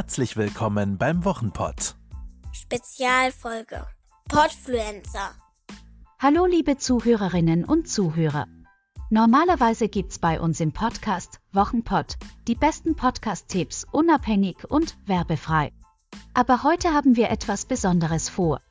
Herzlich 0.00 0.38
willkommen 0.38 0.96
beim 0.96 1.26
Wochenpott. 1.26 1.94
Spezialfolge 2.52 3.86
Podfluencer. 4.30 5.32
Hallo 6.18 6.46
liebe 6.46 6.78
Zuhörerinnen 6.78 7.66
und 7.66 7.86
Zuhörer. 7.86 8.46
Normalerweise 9.10 9.90
gibt's 9.90 10.18
bei 10.18 10.40
uns 10.40 10.58
im 10.60 10.72
Podcast 10.72 11.40
Wochenpott 11.52 12.16
die 12.48 12.54
besten 12.54 12.96
Podcast-Tipps 12.96 13.84
unabhängig 13.92 14.64
und 14.70 14.96
werbefrei. 15.04 15.70
Aber 16.32 16.62
heute 16.62 16.94
haben 16.94 17.16
wir 17.16 17.28
etwas 17.28 17.66
Besonderes 17.66 18.30
vor. 18.30 18.62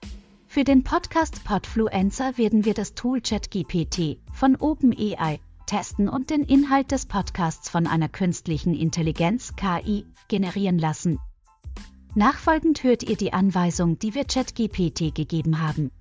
Für 0.48 0.64
den 0.64 0.84
Podcast 0.84 1.44
Podfluencer 1.44 2.40
werden 2.40 2.66
wir 2.66 2.74
das 2.74 2.96
Tool 2.96 3.22
ChatGPT 3.22 4.18
von 4.34 4.56
OpenAI 4.56 5.40
testen 5.70 6.10
und 6.10 6.32
den 6.32 6.42
Inhalt 6.44 6.92
des 6.92 7.06
Podcasts 7.06 7.70
von 7.70 7.86
einer 7.86 8.10
künstlichen 8.10 8.74
Intelligenz 8.74 9.56
KI 9.56 10.04
generieren 10.28 10.80
lassen. 10.80 11.20
Nachfolgend 12.16 12.84
hört 12.84 13.04
ihr 13.04 13.16
die 13.16 13.34
Anweisung, 13.34 14.00
die 14.00 14.16
wir 14.16 14.26
ChatGPT 14.26 15.14
gegeben 15.14 15.62
haben. 15.62 15.92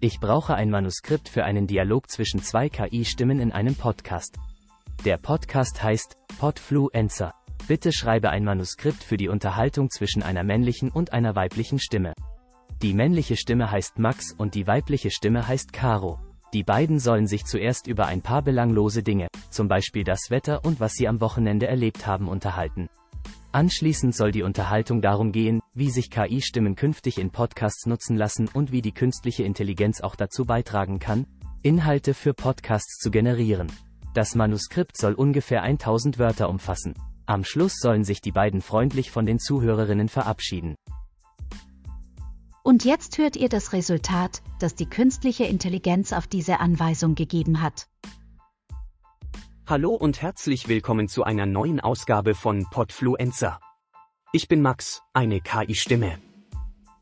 Ich 0.00 0.18
brauche 0.18 0.54
ein 0.54 0.70
Manuskript 0.70 1.28
für 1.28 1.44
einen 1.44 1.66
Dialog 1.66 2.10
zwischen 2.10 2.42
zwei 2.42 2.70
KI-Stimmen 2.70 3.38
in 3.38 3.52
einem 3.52 3.74
Podcast. 3.74 4.38
Der 5.04 5.18
Podcast 5.18 5.82
heißt 5.82 6.16
Podfluencer. 6.38 7.34
Bitte 7.66 7.92
schreibe 7.92 8.30
ein 8.30 8.44
Manuskript 8.44 9.04
für 9.04 9.18
die 9.18 9.28
Unterhaltung 9.28 9.90
zwischen 9.90 10.22
einer 10.22 10.42
männlichen 10.42 10.90
und 10.90 11.12
einer 11.12 11.36
weiblichen 11.36 11.78
Stimme. 11.78 12.14
Die 12.80 12.94
männliche 12.94 13.36
Stimme 13.36 13.70
heißt 13.70 13.98
Max 13.98 14.32
und 14.32 14.54
die 14.54 14.66
weibliche 14.66 15.10
Stimme 15.10 15.46
heißt 15.46 15.74
Caro. 15.74 16.18
Die 16.54 16.62
beiden 16.62 16.98
sollen 16.98 17.26
sich 17.26 17.44
zuerst 17.44 17.86
über 17.86 18.06
ein 18.06 18.22
paar 18.22 18.40
belanglose 18.40 19.02
Dinge, 19.02 19.28
zum 19.50 19.68
Beispiel 19.68 20.02
das 20.02 20.30
Wetter 20.30 20.64
und 20.64 20.80
was 20.80 20.94
sie 20.94 21.06
am 21.06 21.20
Wochenende 21.20 21.66
erlebt 21.66 22.06
haben, 22.06 22.26
unterhalten. 22.26 22.88
Anschließend 23.52 24.14
soll 24.14 24.30
die 24.30 24.42
Unterhaltung 24.42 25.02
darum 25.02 25.32
gehen, 25.32 25.60
wie 25.74 25.90
sich 25.90 26.10
KI-Stimmen 26.10 26.74
künftig 26.74 27.18
in 27.18 27.30
Podcasts 27.30 27.86
nutzen 27.86 28.16
lassen 28.16 28.48
und 28.48 28.72
wie 28.72 28.82
die 28.82 28.92
künstliche 28.92 29.42
Intelligenz 29.42 30.00
auch 30.00 30.16
dazu 30.16 30.46
beitragen 30.46 30.98
kann, 30.98 31.26
Inhalte 31.62 32.14
für 32.14 32.32
Podcasts 32.32 32.98
zu 32.98 33.10
generieren. 33.10 33.70
Das 34.14 34.34
Manuskript 34.34 34.96
soll 34.96 35.12
ungefähr 35.12 35.62
1000 35.62 36.18
Wörter 36.18 36.48
umfassen. 36.48 36.94
Am 37.26 37.44
Schluss 37.44 37.74
sollen 37.78 38.04
sich 38.04 38.22
die 38.22 38.32
beiden 38.32 38.62
freundlich 38.62 39.10
von 39.10 39.26
den 39.26 39.38
Zuhörerinnen 39.38 40.08
verabschieden. 40.08 40.76
Und 42.68 42.84
jetzt 42.84 43.16
hört 43.16 43.34
ihr 43.34 43.48
das 43.48 43.72
Resultat, 43.72 44.42
das 44.58 44.74
die 44.74 44.84
künstliche 44.84 45.44
Intelligenz 45.44 46.12
auf 46.12 46.26
diese 46.26 46.60
Anweisung 46.60 47.14
gegeben 47.14 47.62
hat. 47.62 47.88
Hallo 49.66 49.94
und 49.94 50.20
herzlich 50.20 50.68
willkommen 50.68 51.08
zu 51.08 51.24
einer 51.24 51.46
neuen 51.46 51.80
Ausgabe 51.80 52.34
von 52.34 52.66
Podfluencer. 52.70 53.58
Ich 54.34 54.48
bin 54.48 54.60
Max, 54.60 55.00
eine 55.14 55.40
KI-Stimme. 55.40 56.18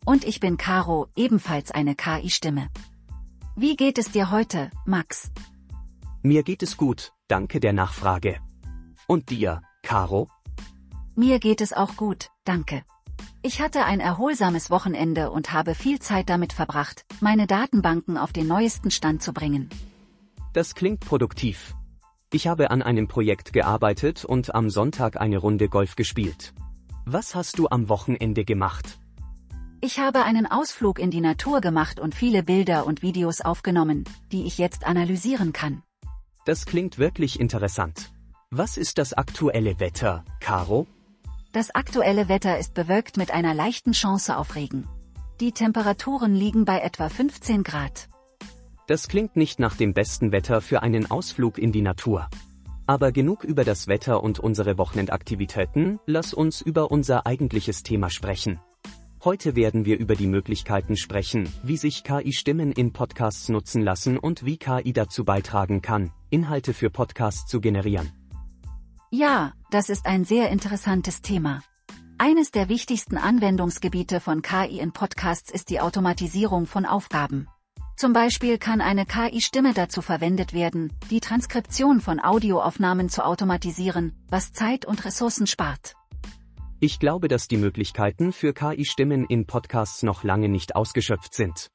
Und 0.04 0.24
ich 0.24 0.38
bin 0.38 0.56
Caro, 0.56 1.08
ebenfalls 1.16 1.72
eine 1.72 1.96
KI-Stimme. 1.96 2.68
Wie 3.56 3.74
geht 3.74 3.98
es 3.98 4.12
dir 4.12 4.30
heute, 4.30 4.70
Max? 4.84 5.32
Mir 6.22 6.44
geht 6.44 6.62
es 6.62 6.76
gut, 6.76 7.12
danke 7.26 7.58
der 7.58 7.72
Nachfrage. 7.72 8.38
Und 9.08 9.30
dir, 9.30 9.62
Caro? 9.82 10.28
Mir 11.16 11.40
geht 11.40 11.60
es 11.60 11.72
auch 11.72 11.96
gut, 11.96 12.30
danke. 12.44 12.84
Ich 13.46 13.60
hatte 13.60 13.84
ein 13.84 14.00
erholsames 14.00 14.70
Wochenende 14.70 15.30
und 15.30 15.52
habe 15.52 15.76
viel 15.76 16.00
Zeit 16.00 16.28
damit 16.30 16.52
verbracht, 16.52 17.04
meine 17.20 17.46
Datenbanken 17.46 18.18
auf 18.18 18.32
den 18.32 18.48
neuesten 18.48 18.90
Stand 18.90 19.22
zu 19.22 19.32
bringen. 19.32 19.70
Das 20.52 20.74
klingt 20.74 20.98
produktiv. 20.98 21.76
Ich 22.32 22.48
habe 22.48 22.72
an 22.72 22.82
einem 22.82 23.06
Projekt 23.06 23.52
gearbeitet 23.52 24.24
und 24.24 24.52
am 24.56 24.68
Sonntag 24.68 25.20
eine 25.20 25.38
Runde 25.38 25.68
Golf 25.68 25.94
gespielt. 25.94 26.54
Was 27.04 27.36
hast 27.36 27.60
du 27.60 27.68
am 27.68 27.88
Wochenende 27.88 28.44
gemacht? 28.44 28.98
Ich 29.80 30.00
habe 30.00 30.24
einen 30.24 30.50
Ausflug 30.50 30.98
in 30.98 31.12
die 31.12 31.20
Natur 31.20 31.60
gemacht 31.60 32.00
und 32.00 32.16
viele 32.16 32.42
Bilder 32.42 32.84
und 32.84 33.02
Videos 33.02 33.42
aufgenommen, 33.42 34.02
die 34.32 34.44
ich 34.46 34.58
jetzt 34.58 34.84
analysieren 34.84 35.52
kann. 35.52 35.84
Das 36.46 36.66
klingt 36.66 36.98
wirklich 36.98 37.38
interessant. 37.38 38.10
Was 38.50 38.76
ist 38.76 38.98
das 38.98 39.12
aktuelle 39.12 39.78
Wetter, 39.78 40.24
Caro? 40.40 40.88
Das 41.56 41.74
aktuelle 41.74 42.28
Wetter 42.28 42.58
ist 42.58 42.74
bewölkt 42.74 43.16
mit 43.16 43.30
einer 43.30 43.54
leichten 43.54 43.92
Chance 43.92 44.36
auf 44.36 44.56
Regen. 44.56 44.86
Die 45.40 45.52
Temperaturen 45.52 46.34
liegen 46.34 46.66
bei 46.66 46.80
etwa 46.80 47.08
15 47.08 47.62
Grad. 47.62 48.08
Das 48.88 49.08
klingt 49.08 49.36
nicht 49.36 49.58
nach 49.58 49.74
dem 49.74 49.94
besten 49.94 50.32
Wetter 50.32 50.60
für 50.60 50.82
einen 50.82 51.10
Ausflug 51.10 51.56
in 51.56 51.72
die 51.72 51.80
Natur. 51.80 52.28
Aber 52.86 53.10
genug 53.10 53.42
über 53.42 53.64
das 53.64 53.88
Wetter 53.88 54.22
und 54.22 54.38
unsere 54.38 54.76
Wochenendaktivitäten, 54.76 55.98
lass 56.04 56.34
uns 56.34 56.60
über 56.60 56.90
unser 56.90 57.26
eigentliches 57.26 57.82
Thema 57.82 58.10
sprechen. 58.10 58.60
Heute 59.24 59.56
werden 59.56 59.86
wir 59.86 59.98
über 59.98 60.14
die 60.14 60.26
Möglichkeiten 60.26 60.94
sprechen, 60.98 61.50
wie 61.62 61.78
sich 61.78 62.04
KI-Stimmen 62.04 62.70
in 62.70 62.92
Podcasts 62.92 63.48
nutzen 63.48 63.80
lassen 63.80 64.18
und 64.18 64.44
wie 64.44 64.58
KI 64.58 64.92
dazu 64.92 65.24
beitragen 65.24 65.80
kann, 65.80 66.12
Inhalte 66.28 66.74
für 66.74 66.90
Podcasts 66.90 67.46
zu 67.46 67.62
generieren. 67.62 68.12
Ja, 69.10 69.52
das 69.70 69.88
ist 69.88 70.06
ein 70.06 70.24
sehr 70.24 70.50
interessantes 70.50 71.22
Thema. 71.22 71.62
Eines 72.18 72.50
der 72.50 72.68
wichtigsten 72.68 73.16
Anwendungsgebiete 73.16 74.20
von 74.20 74.42
KI 74.42 74.80
in 74.80 74.92
Podcasts 74.92 75.50
ist 75.50 75.70
die 75.70 75.80
Automatisierung 75.80 76.66
von 76.66 76.84
Aufgaben. 76.84 77.46
Zum 77.96 78.12
Beispiel 78.12 78.58
kann 78.58 78.80
eine 78.80 79.06
KI-Stimme 79.06 79.74
dazu 79.74 80.02
verwendet 80.02 80.52
werden, 80.52 80.92
die 81.10 81.20
Transkription 81.20 82.00
von 82.00 82.20
Audioaufnahmen 82.20 83.08
zu 83.08 83.24
automatisieren, 83.24 84.12
was 84.28 84.52
Zeit 84.52 84.84
und 84.84 85.04
Ressourcen 85.04 85.46
spart. 85.46 85.94
Ich 86.80 86.98
glaube, 86.98 87.28
dass 87.28 87.48
die 87.48 87.56
Möglichkeiten 87.56 88.32
für 88.32 88.52
KI-Stimmen 88.52 89.24
in 89.26 89.46
Podcasts 89.46 90.02
noch 90.02 90.24
lange 90.24 90.48
nicht 90.48 90.74
ausgeschöpft 90.74 91.32
sind. 91.32 91.70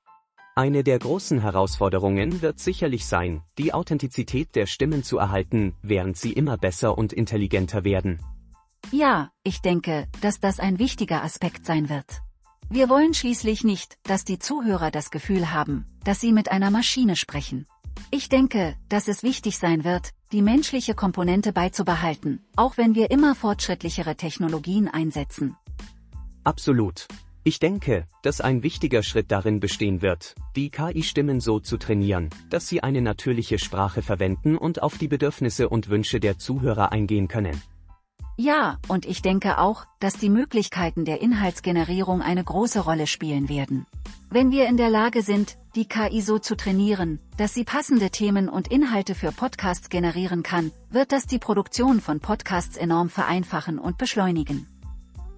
Eine 0.56 0.84
der 0.84 1.00
großen 1.00 1.39
Herausforderungen 1.39 2.41
wird 2.41 2.59
sicherlich 2.59 3.06
sein, 3.06 3.41
die 3.57 3.73
Authentizität 3.73 4.53
der 4.53 4.66
Stimmen 4.66 5.01
zu 5.01 5.17
erhalten, 5.17 5.75
während 5.81 6.17
sie 6.17 6.34
immer 6.34 6.57
besser 6.57 6.97
und 6.97 7.13
intelligenter 7.13 7.85
werden. 7.85 8.19
Ja, 8.91 9.31
ich 9.44 9.61
denke, 9.61 10.07
dass 10.19 10.41
das 10.41 10.59
ein 10.59 10.78
wichtiger 10.78 11.23
Aspekt 11.23 11.66
sein 11.66 11.87
wird. 11.87 12.22
Wir 12.70 12.90
wollen 12.90 13.14
schließlich 13.14 13.64
nicht, 13.64 13.97
dass 14.03 14.26
die 14.26 14.40
Zuhörer 14.40 14.91
das 14.91 15.09
Gefühl 15.09 15.53
haben, 15.53 15.85
dass 16.03 16.20
sie 16.20 16.34
mit 16.34 16.52
einer 16.52 16.70
Maschine 16.70 17.16
sprechen. 17.16 17.66
Ich 18.11 18.28
denke, 18.28 18.76
dass 18.90 19.08
es 19.08 19.23
wichtig 19.23 19.58
sein 19.58 19.85
wird, 19.85 20.11
die 20.34 20.41
menschliche 20.41 20.96
Komponente 20.96 21.53
beizubehalten, 21.53 22.43
auch 22.58 22.76
wenn 22.78 22.93
wir 22.93 23.09
immer 23.09 23.35
fortschrittlichere 23.35 24.17
Technologien 24.17 24.90
einsetzen. 24.90 25.55
Absolut. 26.43 27.08
Ich 27.43 27.58
denke, 27.58 28.05
dass 28.22 28.40
ein 28.40 28.61
wichtiger 28.61 29.02
Schritt 29.02 29.32
darin 29.32 29.59
bestehen 29.59 30.03
wird, 30.03 30.35
die 30.55 30.70
KI-Stimmen 30.70 31.40
so 31.40 31.59
zu 31.59 31.78
trainieren, 31.78 32.29
dass 32.52 32.67
sie 32.67 32.84
eine 32.84 33.02
natürliche 33.02 33.58
Sprache 33.58 34.03
verwenden 34.03 34.55
und 34.59 34.84
auf 34.84 34.99
die 34.99 35.08
Bedürfnisse 35.08 35.67
und 35.67 35.90
Wünsche 35.90 36.20
der 36.20 36.38
Zuhörer 36.38 36.91
eingehen 36.91 37.28
können. 37.28 37.59
Ja, 38.38 38.78
und 38.88 39.08
ich 39.08 39.23
denke 39.23 39.58
auch, 39.58 39.85
dass 39.99 40.14
die 40.14 40.29
Möglichkeiten 40.29 41.03
der 41.03 41.22
Inhaltsgenerierung 41.23 42.22
eine 42.22 42.43
große 42.43 42.79
Rolle 42.79 43.08
spielen 43.08 43.49
werden. 43.49 43.88
Wenn 44.29 44.52
wir 44.52 44.67
in 44.67 44.78
der 44.78 44.91
Lage 44.91 45.23
sind, 45.23 45.58
die 45.76 45.88
KI 45.88 46.22
so 46.22 46.38
zu 46.38 46.55
trainieren, 46.55 47.20
dass 47.38 47.55
sie 47.55 47.64
passende 47.64 48.11
Themen 48.11 48.49
und 48.49 48.67
Inhalte 48.67 49.16
für 49.16 49.32
Podcasts 49.32 49.90
generieren 49.90 50.43
kann, 50.43 50.72
wird 50.91 51.11
das 51.11 51.26
die 51.26 51.40
Produktion 51.40 52.02
von 52.02 52.20
Podcasts 52.20 52.78
enorm 52.78 53.09
vereinfachen 53.09 53.79
und 53.79 53.97
beschleunigen. 53.97 54.67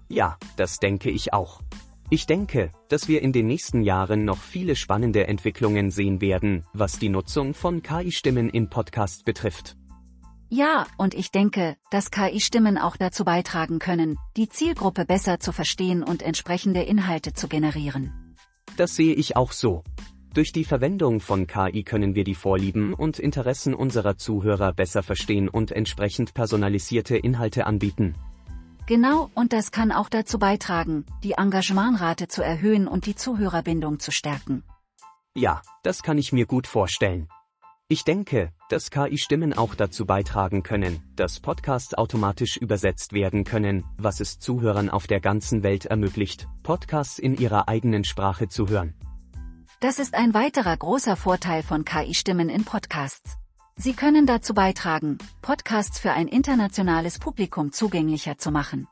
Ja, 0.09 0.37
das 0.57 0.79
denke 0.79 1.09
ich 1.09 1.33
auch. 1.33 1.61
Ich 2.09 2.25
denke, 2.25 2.71
dass 2.89 3.07
wir 3.07 3.21
in 3.21 3.31
den 3.31 3.47
nächsten 3.47 3.81
Jahren 3.81 4.25
noch 4.25 4.37
viele 4.37 4.75
spannende 4.75 5.27
Entwicklungen 5.27 5.89
sehen 5.89 6.21
werden, 6.21 6.63
was 6.73 6.99
die 6.99 7.09
Nutzung 7.09 7.53
von 7.53 7.81
KI-Stimmen 7.81 8.49
in 8.49 8.69
Podcasts 8.69 9.23
betrifft. 9.23 9.75
Ja, 10.49 10.85
und 10.97 11.15
ich 11.15 11.31
denke, 11.31 11.77
dass 11.89 12.11
KI-Stimmen 12.11 12.77
auch 12.77 12.97
dazu 12.97 13.25
beitragen 13.25 13.79
können, 13.79 14.19
die 14.37 14.49
Zielgruppe 14.49 15.05
besser 15.05 15.39
zu 15.39 15.51
verstehen 15.51 16.03
und 16.03 16.21
entsprechende 16.21 16.83
Inhalte 16.83 17.33
zu 17.33 17.47
generieren. 17.47 18.35
Das 18.77 18.95
sehe 18.95 19.15
ich 19.15 19.35
auch 19.35 19.51
so. 19.51 19.83
Durch 20.33 20.51
die 20.51 20.63
Verwendung 20.63 21.19
von 21.19 21.47
KI 21.47 21.83
können 21.83 22.15
wir 22.15 22.23
die 22.23 22.35
Vorlieben 22.35 22.93
und 22.93 23.19
Interessen 23.19 23.73
unserer 23.73 24.17
Zuhörer 24.17 24.73
besser 24.73 25.03
verstehen 25.03 25.47
und 25.47 25.71
entsprechend 25.71 26.33
personalisierte 26.33 27.17
Inhalte 27.17 27.65
anbieten. 27.65 28.15
Genau, 28.85 29.29
und 29.33 29.53
das 29.53 29.71
kann 29.71 29.93
auch 29.93 30.09
dazu 30.09 30.37
beitragen, 30.37 31.05
die 31.23 31.33
Engagementrate 31.33 32.27
zu 32.27 32.43
erhöhen 32.43 32.87
und 32.87 33.05
die 33.05 33.15
Zuhörerbindung 33.15 33.99
zu 33.99 34.11
stärken. 34.11 34.63
Ja, 35.35 35.61
das 35.83 36.03
kann 36.03 36.17
ich 36.17 36.33
mir 36.33 36.45
gut 36.45 36.67
vorstellen. 36.67 37.29
Ich 37.87 38.03
denke, 38.03 38.51
dass 38.69 38.91
KI-Stimmen 38.91 39.53
auch 39.53 39.75
dazu 39.75 40.05
beitragen 40.05 40.63
können, 40.63 41.01
dass 41.15 41.39
Podcasts 41.39 41.93
automatisch 41.93 42.57
übersetzt 42.57 43.13
werden 43.13 43.43
können, 43.43 43.85
was 43.97 44.19
es 44.19 44.39
Zuhörern 44.39 44.89
auf 44.89 45.07
der 45.07 45.21
ganzen 45.21 45.63
Welt 45.63 45.85
ermöglicht, 45.85 46.47
Podcasts 46.63 47.19
in 47.19 47.37
ihrer 47.37 47.69
eigenen 47.69 48.03
Sprache 48.03 48.47
zu 48.47 48.67
hören. 48.67 48.95
Das 49.79 49.99
ist 49.99 50.13
ein 50.13 50.33
weiterer 50.33 50.75
großer 50.75 51.15
Vorteil 51.15 51.61
von 51.61 51.85
KI-Stimmen 51.85 52.49
in 52.49 52.63
Podcasts. 52.65 53.37
Sie 53.75 53.93
können 53.93 54.25
dazu 54.27 54.53
beitragen, 54.53 55.17
Podcasts 55.41 55.99
für 55.99 56.11
ein 56.11 56.27
internationales 56.27 57.19
Publikum 57.19 57.71
zugänglicher 57.71 58.37
zu 58.37 58.51
machen. 58.51 58.87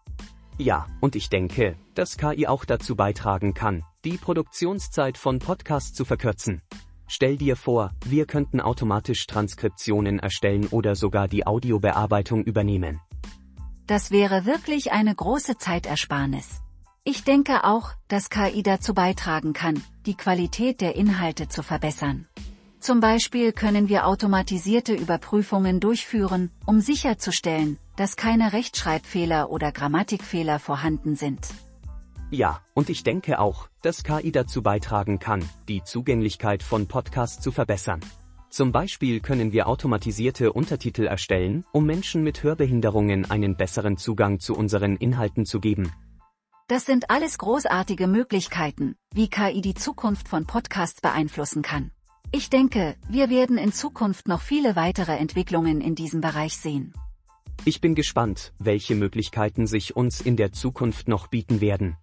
Ja, 0.58 0.88
und 1.00 1.16
ich 1.16 1.30
denke, 1.30 1.76
dass 1.94 2.18
KI 2.18 2.48
auch 2.48 2.66
dazu 2.66 2.96
beitragen 2.96 3.54
kann, 3.54 3.84
die 4.04 4.18
Produktionszeit 4.18 5.18
von 5.18 5.40
Podcasts 5.40 5.94
zu 5.94 6.04
verkürzen. 6.04 6.62
Stell 7.08 7.38
dir 7.38 7.56
vor, 7.56 7.92
wir 8.06 8.26
könnten 8.26 8.60
automatisch 8.60 9.28
Transkriptionen 9.28 10.20
erstellen 10.20 10.68
oder 10.68 10.96
sogar 10.96 11.28
die 11.28 11.46
Audiobearbeitung 11.46 12.44
übernehmen. 12.44 13.02
Das 13.86 14.12
wäre 14.12 14.46
wirklich 14.46 14.92
eine 14.92 15.14
große 15.14 15.58
Zeitersparnis. 15.58 16.62
Ich 17.04 17.24
denke 17.24 17.64
auch, 17.64 17.92
dass 18.08 18.30
KI 18.30 18.64
dazu 18.64 18.94
beitragen 18.94 19.54
kann, 19.54 19.84
die 20.06 20.16
Qualität 20.16 20.82
der 20.82 20.96
Inhalte 20.96 21.50
zu 21.50 21.64
verbessern. 21.64 22.28
Zum 22.82 23.00
Beispiel 23.00 23.52
können 23.52 23.90
wir 23.90 24.08
automatisierte 24.08 24.96
Überprüfungen 24.96 25.80
durchführen, 25.80 26.50
um 26.66 26.80
sicherzustellen, 26.80 27.78
dass 27.96 28.16
keine 28.16 28.54
Rechtschreibfehler 28.54 29.52
oder 29.52 29.72
Grammatikfehler 29.72 30.58
vorhanden 30.58 31.16
sind. 31.16 31.48
Ja, 32.32 32.60
und 32.74 32.90
ich 32.90 33.04
denke 33.04 33.38
auch, 33.38 33.68
dass 33.84 34.04
KI 34.04 34.32
dazu 34.32 34.64
beitragen 34.64 35.20
kann, 35.20 35.48
die 35.68 35.84
Zugänglichkeit 35.84 36.64
von 36.64 36.88
Podcasts 36.88 37.40
zu 37.40 37.52
verbessern. 37.52 38.00
Zum 38.50 38.72
Beispiel 38.72 39.20
können 39.20 39.52
wir 39.52 39.68
automatisierte 39.68 40.52
Untertitel 40.52 41.06
erstellen, 41.06 41.64
um 41.72 41.86
Menschen 41.86 42.24
mit 42.24 42.42
Hörbehinderungen 42.42 43.30
einen 43.30 43.56
besseren 43.58 43.98
Zugang 43.98 44.40
zu 44.40 44.56
unseren 44.56 44.98
Inhalten 44.98 45.46
zu 45.46 45.60
geben. 45.60 45.92
Das 46.68 46.88
sind 46.88 47.12
alles 47.12 47.38
großartige 47.38 48.08
Möglichkeiten, 48.08 48.96
wie 49.14 49.30
KI 49.30 49.62
die 49.62 49.76
Zukunft 49.76 50.28
von 50.28 50.48
Podcasts 50.48 51.00
beeinflussen 51.00 51.62
kann. 51.62 51.92
Ich 52.34 52.50
denke, 52.50 52.96
wir 53.10 53.30
werden 53.30 53.58
in 53.58 53.74
Zukunft 53.74 54.30
noch 54.30 54.40
viele 54.40 54.78
weitere 54.78 55.18
Entwicklungen 55.18 55.82
in 55.82 55.96
diesem 55.96 56.22
Bereich 56.22 56.56
sehen. 56.56 56.94
Ich 57.66 57.82
bin 57.82 57.94
gespannt, 57.94 58.54
welche 58.58 58.96
Möglichkeiten 58.96 59.68
sich 59.68 59.98
uns 59.98 60.22
in 60.22 60.38
der 60.38 60.54
Zukunft 60.54 61.10
noch 61.10 61.28
bieten 61.28 61.60
werden. 61.60 61.98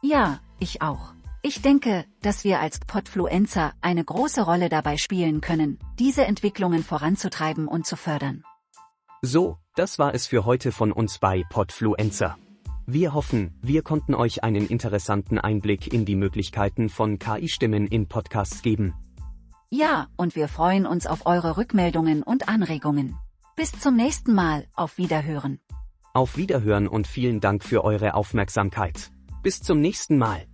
Ja, 0.00 0.40
ich 0.58 0.80
auch. 0.80 1.12
Ich 1.42 1.60
denke, 1.60 2.06
dass 2.22 2.42
wir 2.42 2.58
als 2.58 2.80
Podfluencer 2.80 3.74
eine 3.82 4.02
große 4.02 4.42
Rolle 4.42 4.70
dabei 4.70 4.96
spielen 4.96 5.42
können, 5.42 5.78
diese 5.98 6.24
Entwicklungen 6.24 6.82
voranzutreiben 6.82 7.68
und 7.68 7.84
zu 7.84 7.96
fördern. 7.96 8.44
So, 9.20 9.58
das 9.74 9.98
war 9.98 10.14
es 10.14 10.26
für 10.26 10.46
heute 10.46 10.72
von 10.72 10.90
uns 10.90 11.18
bei 11.18 11.44
Podfluencer. 11.50 12.38
Wir 12.86 13.12
hoffen, 13.12 13.52
wir 13.60 13.82
konnten 13.82 14.14
euch 14.14 14.42
einen 14.42 14.66
interessanten 14.68 15.38
Einblick 15.38 15.92
in 15.92 16.06
die 16.06 16.16
Möglichkeiten 16.16 16.88
von 16.88 17.18
KI-Stimmen 17.18 17.86
in 17.86 18.08
Podcasts 18.08 18.62
geben. 18.62 18.94
Ja, 19.70 20.06
und 20.16 20.36
wir 20.36 20.46
freuen 20.46 20.86
uns 20.86 21.06
auf 21.06 21.26
eure 21.26 21.56
Rückmeldungen 21.56 22.22
und 22.22 22.48
Anregungen. 22.48 23.16
Bis 23.56 23.72
zum 23.72 23.96
nächsten 23.96 24.32
Mal, 24.32 24.66
auf 24.76 24.96
Wiederhören. 24.96 25.58
Auf 26.14 26.36
Wiederhören 26.36 26.86
und 26.86 27.08
vielen 27.08 27.40
Dank 27.40 27.64
für 27.64 27.82
eure 27.82 28.14
Aufmerksamkeit. 28.14 29.10
Bis 29.42 29.60
zum 29.60 29.80
nächsten 29.80 30.18
Mal. 30.18 30.46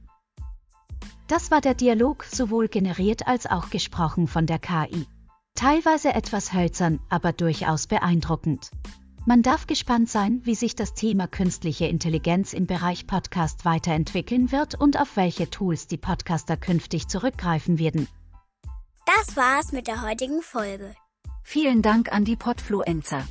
Das 1.29 1.51
war 1.51 1.61
der 1.61 1.75
Dialog 1.75 2.25
sowohl 2.25 2.69
generiert 2.69 3.27
als 3.27 3.47
auch 3.47 3.69
gesprochen 3.69 4.29
von 4.29 4.47
der 4.47 4.59
KI. 4.59 5.07
Teilweise 5.55 6.15
etwas 6.15 6.55
hölzern, 6.55 6.99
aber 7.11 7.33
durchaus 7.33 7.87
beeindruckend. 7.87 8.71
Man 9.27 9.43
darf 9.43 9.67
gespannt 9.67 10.09
sein, 10.09 10.41
wie 10.45 10.55
sich 10.55 10.75
das 10.75 10.95
Thema 10.95 11.29
künstliche 11.29 11.87
Intelligenz 11.87 12.55
im 12.55 12.67
Bereich 12.67 13.07
Podcast 13.07 13.67
weiterentwickeln 13.67 14.51
wird 14.53 14.75
und 14.75 14.99
auf 14.99 15.17
welche 15.17 15.51
Tools 15.51 15.87
die 15.87 15.99
Podcaster 15.99 16.57
künftig 16.57 17.09
zurückgreifen 17.09 17.79
werden. 17.79 18.09
Das 19.25 19.37
war's 19.37 19.71
mit 19.71 19.87
der 19.87 20.03
heutigen 20.03 20.43
Folge. 20.43 20.97
Vielen 21.45 21.81
Dank 21.81 22.11
an 22.11 22.25
die 22.25 22.35
Podfluencer. 22.35 23.25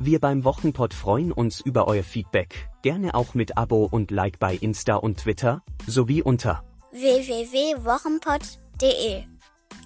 Wir 0.00 0.18
beim 0.18 0.42
Wochenpod 0.42 0.92
freuen 0.92 1.30
uns 1.30 1.60
über 1.60 1.86
euer 1.86 2.02
Feedback, 2.02 2.68
gerne 2.82 3.14
auch 3.14 3.34
mit 3.34 3.56
Abo 3.56 3.84
und 3.84 4.10
Like 4.10 4.40
bei 4.40 4.56
Insta 4.56 4.96
und 4.96 5.20
Twitter, 5.20 5.62
sowie 5.86 6.20
unter 6.20 6.64
www.wochenpod.de. 6.90 9.22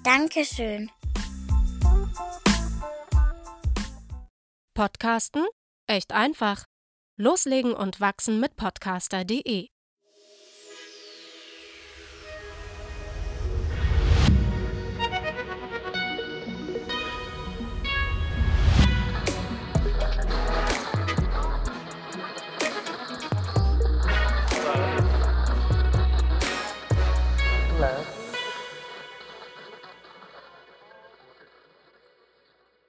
Dankeschön. 0.02 0.90
Podcasten? 4.72 5.44
Echt 5.86 6.12
einfach. 6.12 6.64
Loslegen 7.18 7.74
und 7.74 8.00
wachsen 8.00 8.40
mit 8.40 8.56
podcaster.de. 8.56 9.73